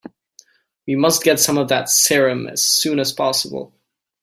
We 0.87 0.95
must 0.95 1.23
get 1.23 1.39
some 1.39 1.59
of 1.59 1.67
that 1.67 1.87
serum 1.87 2.47
as 2.47 2.65
soon 2.65 2.97
as 2.97 3.13
possible. 3.13 3.71